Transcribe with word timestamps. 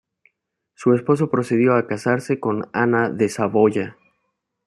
Su 0.73 0.95
esposo 0.95 1.29
procedió 1.29 1.75
a 1.75 1.85
casarse 1.85 2.39
con 2.39 2.67
Ana 2.73 3.11
de 3.11 3.29
Saboya. 3.29 3.97